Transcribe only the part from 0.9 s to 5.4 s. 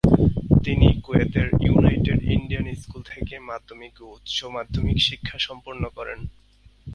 কুয়েতের United Indian School থেকে মাধ্যমিক ও উচ্চ মাধ্যমিক শিক্ষা